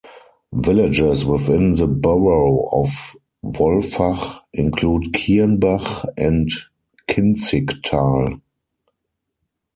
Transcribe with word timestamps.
Villages 0.55 1.25
within 1.25 1.73
the 1.73 1.85
borough 1.85 2.65
of 2.71 2.89
Wolfach 3.45 4.39
include 4.51 5.13
Kirnbach 5.13 6.05
and 6.17 6.49
Kinzigtal. 7.07 8.41